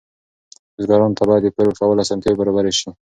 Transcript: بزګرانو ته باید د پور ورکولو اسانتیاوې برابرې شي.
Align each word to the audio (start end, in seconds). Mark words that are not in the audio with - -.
بزګرانو 0.75 1.17
ته 1.17 1.23
باید 1.27 1.43
د 1.45 1.49
پور 1.55 1.65
ورکولو 1.69 2.03
اسانتیاوې 2.03 2.39
برابرې 2.39 2.71
شي. 2.79 2.89